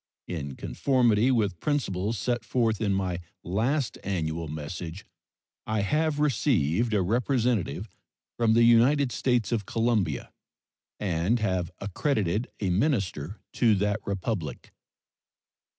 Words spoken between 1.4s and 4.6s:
principles set forth in my last annual